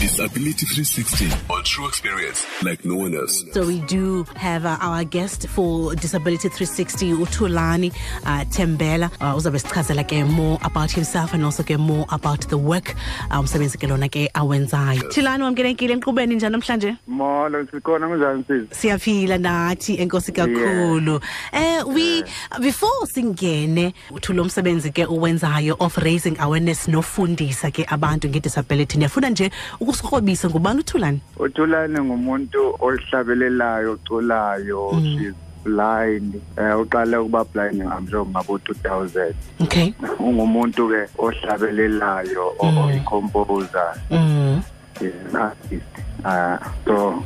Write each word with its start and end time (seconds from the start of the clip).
Disability 0.00 0.64
360 0.64 1.26
on 1.50 1.64
true 1.64 1.88
experience 1.88 2.46
like 2.62 2.84
no 2.84 2.94
one 2.94 3.14
else. 3.16 3.44
So 3.52 3.66
we 3.66 3.80
do 3.80 4.22
have 4.36 4.64
uh, 4.64 4.78
our 4.80 5.02
guest 5.02 5.48
for 5.48 5.92
Disability 5.96 6.48
360 6.48 7.12
uThulani 7.14 7.90
uh, 8.24 8.44
Tembela 8.44 9.10
uh, 9.20 9.34
uzabe 9.36 9.58
sichazela 9.58 10.04
ke 10.06 10.24
more 10.24 10.56
about 10.62 10.92
himself 10.92 11.34
and 11.34 11.44
also 11.44 11.64
get 11.64 11.80
more 11.80 12.06
about 12.10 12.42
the 12.48 12.56
work 12.56 12.94
uh, 13.32 13.40
umsebenzi 13.40 13.76
ke 13.76 13.88
lona 13.88 14.08
ke 14.08 14.28
awenzayo. 14.34 15.02
Thulani 15.10 15.42
wamkelekile 15.42 15.94
enqubeni 15.96 16.34
njani 16.36 16.52
namhlanje? 16.52 16.96
Molo 17.08 17.64
sikhona 17.66 18.08
kunjani 18.08 18.44
sisi? 18.46 18.80
Siyaphila 18.80 19.38
nathi 19.38 19.98
enkosi 19.98 20.32
kakhulu. 20.32 21.20
Eh 21.52 21.82
we 21.86 22.22
before 22.60 23.06
singene 23.06 23.92
uthulo 24.10 24.42
umsebenzi 24.42 24.92
ke 24.94 25.06
owenzayo 25.08 25.76
of 25.80 25.98
raising 25.98 26.36
awareness 26.38 26.86
nofundisa 26.86 27.72
ke 27.72 27.84
abantu 27.88 28.28
ngedisability. 28.28 28.96
Ndiyafuna 28.96 29.30
nje 29.30 29.50
ukusikrobisa 29.88 30.48
ngubani 30.48 30.80
uThulani? 30.80 31.20
uthulane 31.38 32.00
ngumuntu 32.00 32.76
ohlabelelayo 32.80 33.92
oculayo 33.92 34.92
she's 35.02 35.34
blind 35.64 36.34
eh 36.56 36.80
uqale 36.80 37.16
ukuba 37.16 37.44
blind 37.44 37.82
ngamsho 37.82 38.26
ngabo 38.26 38.58
2000 38.58 39.32
Okay. 39.60 39.92
ungumuntu 40.20 40.88
ke 40.88 41.00
ohlabelelayo 41.18 42.52
Mm. 42.62 42.78
oyicomposer 42.78 43.94
Mm. 44.10 44.60
is 45.00 45.34
artist 45.34 45.92
ah 46.24 46.58
so 46.84 47.22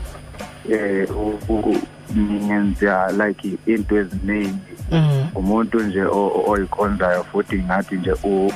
eh 0.71 1.07
u- 1.11 1.39
u- 1.49 1.83
ngenza 2.17 3.09
like 3.13 3.59
into 3.67 3.97
eziningi 3.97 4.73
Mm. 4.93 5.27
umuntu 5.35 5.81
nje 5.81 6.03
o- 6.05 6.27
o- 6.29 6.45
oyikhonzayo 6.51 7.25
futhi 7.25 7.59
ngathi 7.59 7.95
nje 7.97 8.13
u- 8.25 8.53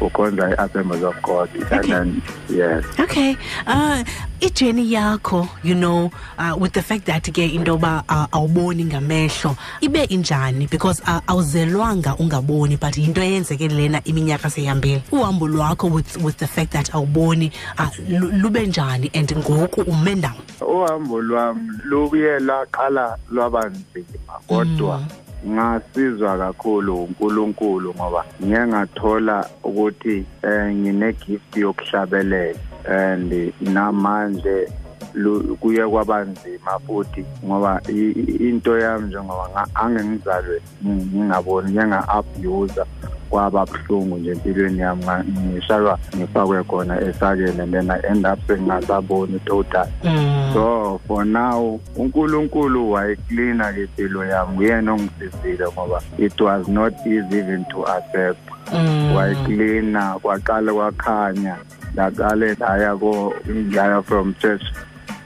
u- 0.00 0.42
i-assemblies 0.50 1.02
of 1.02 1.14
god 1.22 1.48
and 1.70 1.84
then 1.84 2.22
yes 2.50 2.84
Okay. 3.00 3.36
Uh 3.66 4.04
ijourney 4.40 4.90
yakho, 4.92 5.48
you 5.62 5.74
know, 5.74 6.10
uh 6.38 6.54
with 6.58 6.72
the 6.72 6.82
fact 6.82 7.06
that 7.06 7.22
ke 7.32 7.38
indoba 7.54 8.04
uh, 8.08 8.26
awuboni 8.32 8.84
ngamehlo 8.84 9.56
ibe 9.80 10.04
injani 10.10 10.66
because 10.70 11.00
uh, 11.02 11.20
awuzelwanga 11.26 12.16
ungaboni 12.18 12.76
but 12.78 12.96
into 12.98 13.20
eyenzeke 13.20 13.68
lena 13.68 14.00
iminyaka 14.04 14.50
seyihambile. 14.50 15.02
Uhambo 15.12 15.48
lwakho 15.48 15.90
with 15.90 16.16
with 16.22 16.36
the 16.36 16.46
fact 16.46 16.72
that 16.72 16.90
awuboni 16.94 17.50
uh, 17.78 17.88
lu- 18.08 18.32
lube 18.32 18.66
njani 18.66 19.10
and 19.14 19.32
ngoku 19.36 19.80
ume 19.80 20.14
ndawo. 20.14 20.40
uhambo 20.60 21.20
lwami 21.22 21.70
lukuye 21.84 22.38
laqala 22.38 23.16
lwabanzima 23.30 24.32
kodwa 24.46 25.02
ngasizwa 25.48 26.38
kakhulu 26.38 27.04
uNkulunkulu 27.04 27.94
ngoba 27.94 28.24
ngeke 28.44 28.66
ngathola 28.66 29.46
ukuthi 29.64 30.24
eh 30.42 30.74
ngine 30.74 31.12
gift 31.12 31.56
yokuhlabelela 31.56 32.58
and 32.88 33.52
namanje 33.60 34.68
lu- 35.14 35.56
kuye 35.60 35.86
kwabanzima 35.86 36.78
futhi 36.86 37.24
ngoba 37.44 37.80
i- 37.88 38.10
i- 38.12 38.48
into 38.48 38.78
yami 38.78 39.06
njengoba 39.08 39.48
nga- 39.52 39.68
angengizalwe 39.74 40.60
ngi- 40.84 41.06
ngingaboni 41.16 41.72
ngenga-abuse 41.72 42.82
kwaba 43.30 43.66
buhlungu 43.66 44.18
nje 44.18 44.30
empilweni 44.30 44.78
yami. 44.78 45.02
Nga- 45.04 45.24
ngishaywa 45.24 45.98
ngifakwe 46.16 46.62
khona 46.64 47.00
esakeni 47.00 47.60
and 47.60 47.72
then 47.74 47.90
I 47.90 47.98
end 48.10 48.26
up 48.26 48.38
sengingasaboni 48.46 49.38
total. 49.44 49.86
Mm. 50.04 50.52
so 50.54 51.00
for 51.06 51.24
now 51.24 51.80
uNkulunkulu 51.96 52.90
wayiklina 52.92 53.72
ke 53.72 53.80
impilo 53.82 54.24
yami. 54.24 54.58
Uyena 54.58 54.92
ongisizile 54.92 55.64
ngoba 55.72 56.00
it 56.18 56.40
was 56.40 56.68
not 56.68 56.92
easy 57.06 57.38
even 57.38 57.64
to 57.70 57.84
accept. 57.86 58.38
Mm. 58.72 59.14
wayiklina 59.16 60.18
kwaqala 60.22 60.72
kwakhanya 60.72 61.56
ndaqale 61.92 62.52
ndaya 62.54 62.96
ko 62.96 63.34
ndaya 63.46 64.02
from 64.02 64.34
church 64.34 64.62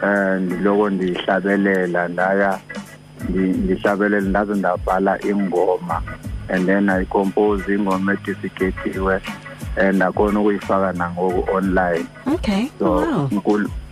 and 0.03 0.53
loko 0.63 0.91
ndihlabelela 0.91 2.09
ndaya 2.09 2.59
ndi- 3.31 3.57
ndihlabelela 3.65 4.29
ndaze 4.29 4.55
ndabhala 4.55 5.19
ingoma. 5.27 6.03
And 6.53 6.67
then 6.67 6.89
i 6.91 7.05
compose 7.05 7.75
ingoma 7.75 8.13
edisiketiwe 8.13 9.21
and 9.77 9.99
nakhona 9.99 10.41
ukuyifaka 10.41 10.93
nangoku 10.93 11.57
online 11.57 12.07
Okay. 12.35 12.69
so 12.79 12.85
Wow. 12.95 13.29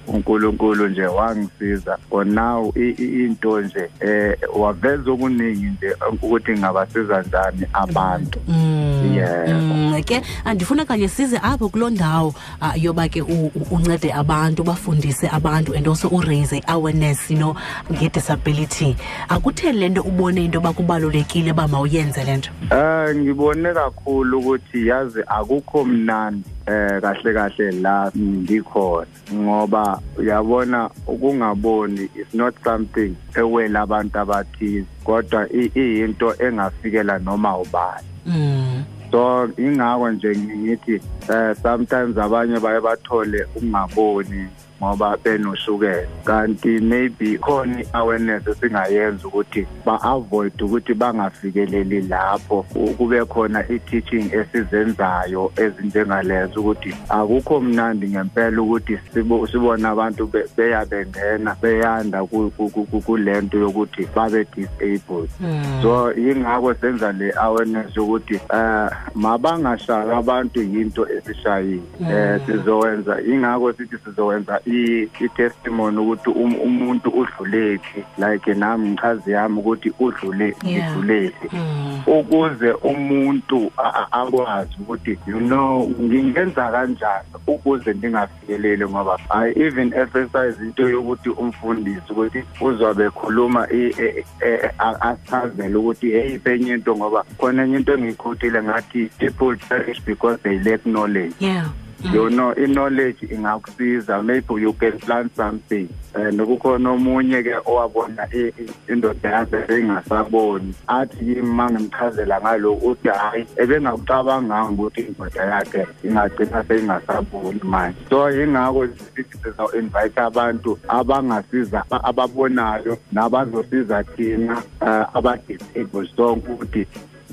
Unkulu 0.09 0.49
uNkulunkulu 0.49 0.89
nje 0.89 1.07
wangisiza. 1.07 1.99
For 2.11 2.27
now 2.27 2.73
i- 2.77 2.95
i- 2.99 3.25
into 3.25 3.61
nje 3.61 3.91
eh 4.01 4.37
waveza 4.57 5.11
okuningi 5.11 5.67
nje 5.67 5.95
ukuthi 6.23 6.53
ngabasiza 6.59 7.23
njani 7.23 7.67
abantu. 7.73 8.39
Mm. 8.49 9.15
Yeah. 9.17 9.49
Mm, 9.49 10.03
ke 10.05 10.23
andifuna 10.45 10.85
kanye 10.85 11.09
size 11.09 11.39
apho 11.43 11.69
kuloo 11.69 11.91
ndawo 11.91 12.35
uh, 12.61 12.83
yoba 12.85 13.09
ke 13.09 13.23
u- 13.23 13.51
u- 13.55 13.67
uncede 13.71 14.13
abantu 14.13 14.65
bafundise 14.65 15.29
abantu 15.29 15.75
and 15.75 15.89
also 15.89 16.09
uraise 16.09 16.63
awareness 16.67 17.31
you 17.31 17.37
know 17.37 17.57
ngedisability. 17.93 18.97
Akutheni 19.29 19.79
le 19.79 19.89
nto 19.89 20.03
ubone 20.03 20.45
into 20.45 20.59
yoba 20.59 20.73
kubalulekile 20.73 21.53
uba 21.53 21.69
mawuyenze 21.69 22.25
le 22.25 22.37
nto? 22.37 22.51
Eh 22.71 23.17
ngibone 23.17 23.75
kakhulu 23.75 24.39
ukuthi 24.39 24.87
yazi 24.87 25.21
akukho 25.27 25.85
mnandi. 25.85 26.45
Eh 26.69 27.01
kahle 27.03 27.31
kahle 27.35 27.71
la 27.81 28.11
ngikhona. 28.19 29.07
Ngoba 29.35 30.01
uyabona 30.19 30.91
ukungaboni 31.07 32.05
is 32.15 32.35
not 32.35 32.55
something 32.65 33.17
ewela 33.37 33.81
abantu 33.81 34.19
abathize 34.19 34.87
kodwa 35.05 35.47
i- 35.53 35.73
iyinto 35.75 36.35
engafikela 36.39 37.19
noma 37.19 37.59
ubani. 37.59 38.07
Mm. 38.27 38.85
so 39.11 39.49
ingakho 39.57 40.11
nje 40.11 40.29
ngithi 40.37 41.01
eh 41.33 41.57
sometimes 41.63 42.19
abanye 42.19 42.61
baye 42.61 42.81
bathole 42.81 43.47
ungaboni 43.57 44.47
ngoba 44.83 45.17
benoshukela 45.25 46.07
kanti 46.25 46.79
maybe 46.81 47.39
khona 47.39 47.81
i-awareness 47.81 48.47
esingayenza 48.47 49.29
ukuthi 49.29 49.67
ba-avoid 49.85 50.63
ukuthi 50.63 50.95
bangafikeleli 50.95 52.01
lapho. 52.09 52.63
Kube 52.99 53.25
khona 53.25 53.65
i-teaching 53.69 54.31
esizenzayo 54.33 55.53
ezinjengalezo 55.57 56.61
ukuthi 56.61 56.95
akukho 57.09 57.61
mnandi 57.61 58.09
ngempela 58.09 58.63
ukuthi 58.63 58.99
sibo- 59.15 59.47
sibone 59.47 59.89
abantu 59.89 60.27
be- 60.27 60.47
beya 60.57 60.85
bengena 60.87 61.57
beyanda 61.63 62.25
ku- 62.27 62.51
ku- 62.57 62.71
ku- 62.71 63.01
kule 63.03 63.41
nto 63.41 63.59
yokuthi 63.59 64.07
babe 64.15 64.47
disabled. 64.55 65.31
Mm. 65.41 65.83
so 65.83 66.13
yingakho 66.13 66.75
senza 66.75 67.13
le 67.13 67.33
awareness 67.37 67.97
yokuthi 67.97 68.35
eh 68.35 68.91
mabangashaya 69.15 70.17
abantu 70.19 70.63
yinto 70.63 71.07
esishayile 71.09 71.83
eh 72.11 72.41
sizowenza. 72.47 73.21
Ingakho 73.23 73.73
sithi 73.73 73.97
sizowenza 74.05 74.61
i 74.69 75.09
i- 75.21 75.29
testimony 75.29 75.99
ukuthi 75.99 76.31
um- 76.31 76.61
umuntu 76.61 77.09
udlulephi 77.11 78.05
like 78.19 78.55
nami 78.55 78.89
ngichazi 78.89 79.31
yami 79.33 79.59
ukuthi 79.59 79.93
udlule 80.01 80.55
Yeah. 80.65 80.91
udlulephi 80.99 81.49
Mm. 81.53 82.01
ukuze 82.07 82.73
umuntu 82.73 83.73
a- 83.77 83.93
a- 84.01 84.13
akwazi 84.13 84.73
ukuthi 84.81 85.19
you 85.27 85.39
know 85.41 85.91
ngingenza 86.03 86.71
kanjani 86.71 87.25
ukuze 87.47 87.93
ndingafikeleli 87.95 88.85
ngoba 88.89 89.19
i 89.31 89.53
even 89.57 89.93
exercise 89.95 90.63
into 90.65 90.89
yokuthi 90.89 91.29
umfundisi 91.31 92.01
ukuthi 92.11 92.43
uzobe 92.61 93.05
ekhuluma 93.05 93.67
i- 93.73 93.95
e- 94.03 94.25
e- 94.47 94.71
a- 94.79 95.01
asichazele 95.01 95.75
ukuthi 95.77 96.11
hey 96.11 96.39
penye 96.39 96.73
into 96.75 96.97
ngoba 96.97 97.25
khona 97.39 97.63
enye 97.65 97.77
into 97.77 97.93
engiyikhuthile 97.95 98.63
ngathi 98.63 99.11
people 99.19 99.57
perish 99.69 100.03
because 100.07 100.39
they 100.43 100.59
lack 100.59 100.83
knowledge 100.83 101.35
yeah 101.41 101.65
Mm. 101.65 101.88
You 102.13 102.31
know 102.31 102.53
i-knowledge 102.57 103.23
ingakusiza. 103.31 104.23
Maybe 104.25 104.55
you 104.61 104.73
can 104.73 104.99
plant 104.99 105.35
something. 105.37 105.89
And 106.15 106.41
kukhona 106.41 106.91
omunye 106.91 107.43
ke 107.43 107.55
owabona 107.67 108.27
i- 108.33 108.53
i- 108.59 108.93
indoda 108.93 109.29
yakhe 109.31 109.57
engasaboni. 109.81 110.75
Athi 110.89 111.17
kimi 111.17 111.41
uma 111.41 111.71
ngimchazela 111.71 112.41
ngaloku 112.41 112.87
uthi 112.89 113.09
hhayi 113.09 113.47
ebengakucabanganga 113.57 114.71
ukuthi 114.73 115.01
indoda 115.01 115.45
yakhe 115.45 115.87
ingagcina 116.05 116.65
seyingasaboni 116.65 117.61
manje. 117.65 117.97
So 118.11 118.31
yingakho 118.31 118.87
sithi 118.87 119.39
siza-invite 119.43 120.19
abantu 120.21 120.79
abangasiza 120.89 121.85
aba- 121.91 122.05
ababonayo 122.05 122.99
nabazosiza 123.13 124.05
thina 124.05 124.63
um 124.81 125.05
aba-disabled 125.15 126.09
sonke 126.17 126.49
ukuthi 126.53 126.87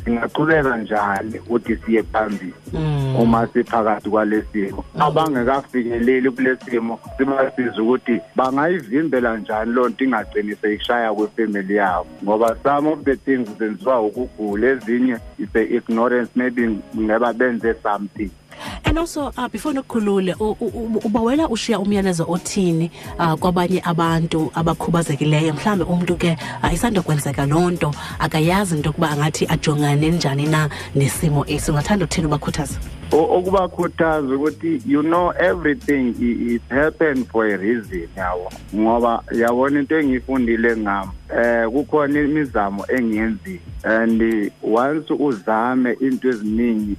singaqhubeka 0.06 0.78
njani 0.78 1.40
ukuthi 1.40 1.76
siye 1.86 2.04
phambili 2.04 2.54
Mm. 2.74 3.16
uma 3.16 3.48
siphakathi 3.48 4.10
kwalesimo 4.10 4.86
abangekafikeleli 5.00 6.32
kulesimo 6.32 7.00
sibasiza 7.18 7.82
ukuthi 7.84 8.22
bangayivimbela 8.36 9.38
njani 9.38 9.72
loo 9.72 9.90
nto 9.90 10.04
ingagcini 10.06 10.56
seyishaya 10.56 11.14
kwifamily 11.14 11.76
yabo? 11.76 12.06
Ngoba 12.24 12.56
some 12.64 12.88
of 12.90 13.04
the 13.04 13.16
things 13.16 13.50
zenziwa 13.60 14.02
ukugula 14.02 14.68
ezinye 14.68 15.18
is 15.40 15.50
ignorance 15.56 16.32
maybe 16.36 16.80
ngeba 16.98 17.34
benze 17.34 17.74
something. 17.84 18.30
And 18.96 19.00
also 19.02 19.32
uh, 19.38 19.48
before 19.50 19.74
nokukhulule 19.74 20.36
ubawela 21.04 21.50
ushiya 21.50 21.80
umyalezo 21.80 22.26
othini 22.30 22.92
uh, 23.20 23.34
kwabanye 23.34 23.82
abantu 23.84 24.52
abakhubazekileyo? 24.56 25.54
Mhlawumbi 25.54 25.84
umntu 25.84 26.16
ke 26.16 26.38
uh, 26.64 26.74
isandokwenzeka 26.74 27.46
loo 27.46 27.72
nto 27.72 27.94
akayazi 28.20 28.76
into 28.76 28.90
yokuba 28.90 29.10
angathi 29.10 29.46
ajongane 29.50 30.10
njani 30.12 30.46
na 30.46 30.70
nesimo 30.96 31.46
esi 31.48 31.72
ungathanda 31.72 32.06
uthini 32.06 32.28
ubakhuthaza 32.28 32.80
okubakhuthaza 33.12 34.36
ukuthi 34.36 34.82
you 34.86 35.02
know 35.02 35.34
everything 35.40 36.16
it 36.20 36.62
happened 36.70 37.28
for 37.28 37.46
a 37.46 37.58
reason 37.58 38.08
yawo 38.18 38.52
ngoba 38.76 39.24
yabona 39.32 39.80
into 39.80 40.00
engiyifundile 40.00 40.78
ngami 40.78 41.12
eh 41.30 41.70
kukhona 41.70 42.22
imizamo 42.22 42.86
engiyenzile. 42.88 43.60
And 43.84 44.52
once 44.62 45.14
uzame 45.14 45.94
into 46.00 46.30
eziningi 46.30 46.96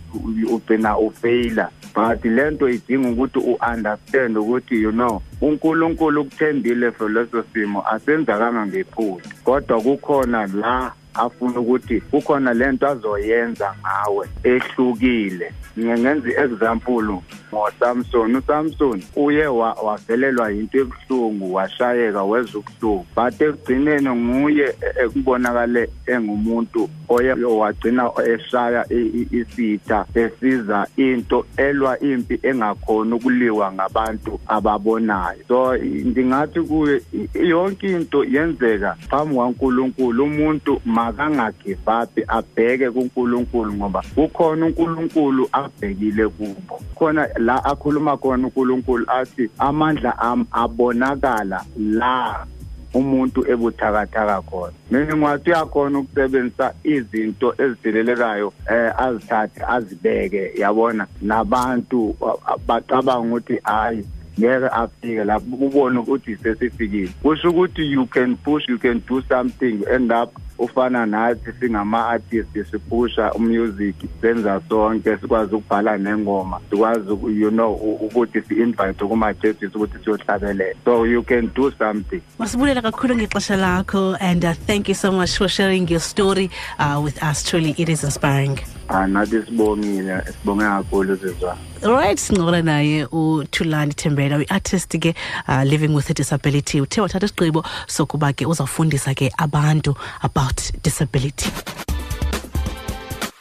ugcina 0.50 0.98
ufaila. 0.98 1.70
But 1.94 2.24
lento 2.24 2.68
idinga 2.68 3.08
ukuthi 3.08 3.38
uunderstand 3.38 4.36
ukuthi 4.36 4.82
you 4.82 4.92
know 4.92 5.22
uNkulunkulu 5.40 6.20
ukuthembile 6.20 6.92
for 6.92 7.10
leso 7.10 7.44
simo 7.52 7.82
asenzakanga 7.88 8.66
ngephutha. 8.66 9.30
Kodwa 9.44 9.80
kukhona 9.80 10.46
la 10.46 10.92
afuna 11.18 11.60
ukuthi 11.60 12.00
kukhona 12.00 12.54
lento 12.54 12.88
azoyenza 12.88 13.74
ngawe 13.80 14.28
ehlukile. 14.44 15.52
Ngenza 15.78 16.28
iexample 16.28 17.22
ngoSamson 17.52 18.36
uSamson 18.36 19.02
uye 19.16 19.46
wa- 19.46 19.72
wavelelwa 19.84 20.52
into 20.52 20.78
ebuhlungu 20.80 21.54
washayeka 21.54 22.24
wezwa 22.24 22.60
ubuhlungu. 22.60 23.06
But 23.16 23.40
ekugcineni 23.40 24.10
nguye 24.10 24.64
e- 24.64 25.04
ekubonakale 25.04 25.88
engumuntu 26.06 26.88
oye 27.08 27.32
wagcina 27.32 28.10
eshaya 28.26 28.84
isitha 29.30 30.06
esiza 30.14 30.86
into 30.96 31.46
elwa 31.56 32.00
impi 32.00 32.38
engakhona 32.42 33.16
ukuliwa 33.16 33.72
ngabantu 33.72 34.40
ababonayo. 34.46 35.38
So 35.48 35.76
ndingathi 35.76 36.60
kuye 36.60 37.02
yonke 37.34 37.86
into 37.86 38.24
yenzeka 38.24 38.96
phambi 39.10 39.34
kwaNkulunkulu 39.34 40.24
umuntu 40.24 40.80
makangagive 40.84 41.78
up 42.02 42.18
abheke 42.28 42.90
kuNkulunkulu 42.90 43.72
ngoba 43.72 44.02
kukhona 44.14 44.66
uNkulunkulu 44.66 45.48
abhekile 45.52 46.28
kubo. 46.28 46.80
Khona 46.94 47.28
la 47.38 47.64
akhuluma 47.64 48.16
khona 48.16 48.46
uNkulunkulu 48.48 49.04
athi 49.08 49.50
amandla 49.58 50.18
am 50.18 50.46
abonakala 50.52 51.64
la 51.76 52.46
umuntu 52.94 53.44
ebuthakathaka 53.52 54.42
khona. 54.42 54.72
Mina 54.90 55.16
ngathi 55.16 55.50
uyakhona 55.50 55.98
ukusebenzisa 55.98 56.72
izinto 56.84 57.54
ezidelelekayo 57.58 58.52
eh 58.70 58.92
azithathe 58.98 59.60
azibeke 59.68 60.52
yabona? 60.56 61.06
Nabantu 61.22 62.16
a- 62.22 62.56
bacabanga 62.66 63.26
ukuthi 63.28 63.60
hayi 63.64 64.04
ngeke 64.40 64.66
afike 64.66 65.24
lapho. 65.24 65.56
Ubone 65.66 65.98
ukuthi 65.98 66.36
sesifikile. 66.36 67.10
Kusho 67.22 67.50
ukuthi 67.50 67.82
you 67.90 68.06
can 68.06 68.36
push 68.36 68.68
you 68.68 68.78
can 68.78 69.02
do 69.08 69.22
something 69.28 69.84
end 69.90 70.12
up 70.12 70.32
ufana 70.58 71.06
nathi 71.06 71.52
singama-artist 71.60 72.70
siphusha 72.70 73.32
umusic 73.32 73.96
senza 74.20 74.60
sonke 74.68 75.16
sikwazi 75.16 75.54
ukubhala 75.54 75.98
nengoma 75.98 76.60
sikwazi 76.70 77.10
you 77.40 77.50
know 77.50 77.74
ukuthi 77.74 78.42
si-invite 78.48 79.04
kuma-churches 79.04 79.74
ukuthi 79.74 79.98
siyohlabelela. 80.04 80.74
So 80.84 81.04
you 81.04 81.22
can 81.22 81.50
do 81.54 81.72
something. 81.78 82.22
Masibulela 82.38 82.82
kakhulu 82.82 83.16
ngexesha 83.16 83.56
lakho 83.56 84.16
and 84.20 84.44
uh, 84.44 84.52
thank 84.66 84.88
you 84.88 84.94
so 84.94 85.12
much 85.12 85.36
for 85.36 85.48
sharing 85.48 85.88
your 85.88 86.00
story 86.00 86.50
uh, 86.78 87.00
with 87.04 87.22
us. 87.22 87.42
Truly 87.42 87.74
it 87.78 87.88
is 87.88 88.04
inspiring 88.04 88.58
ah 88.88 89.06
nathi 89.06 89.42
sibongile 89.46 90.22
sibonge 90.32 90.64
kakhulu 90.64 91.14
zizwana 91.16 91.58
right 91.82 92.18
sincokola 92.18 92.62
naye 92.62 93.04
uthulani 93.04 93.94
thembela 93.94 94.36
uyi-artist 94.36 94.98
ke 94.98 95.14
uh, 95.48 95.62
living 95.64 95.94
with 95.94 96.10
a 96.10 96.14
disability. 96.14 96.80
Uthe 96.80 97.00
wathatha 97.00 97.26
isigqibo 97.26 97.64
sokuba 97.86 98.32
ke 98.32 98.46
uzawufundisa 98.46 99.14
ke 99.14 99.30
abantu 99.38 99.94
about 100.22 100.60
disability. 100.82 101.50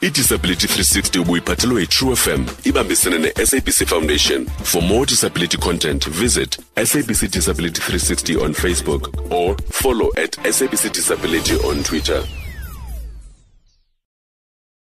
I-disability 0.02 0.68
360 0.68 1.20
ubuyiphathelwe 1.20 1.82
yi-true 1.82 2.16
fm 2.16 2.46
ibambisene 2.64 3.18
ne-sabc 3.18 3.86
foundation. 3.88 4.46
For 4.64 4.82
more 4.82 5.06
disability 5.06 5.58
content 5.58 6.06
visit 6.10 6.60
sabc 6.76 7.28
disability 7.32 7.82
360 7.82 8.36
on 8.38 8.54
facebook 8.54 9.32
or 9.32 9.56
follow 9.72 10.12
at 10.18 10.32
sabc 10.52 10.92
disability 10.94 11.56
on 11.70 11.84
twitter 11.84 12.24